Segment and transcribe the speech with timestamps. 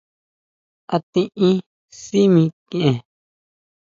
[0.95, 1.57] ¿A tiʼin
[2.01, 2.95] sʼí mikʼien?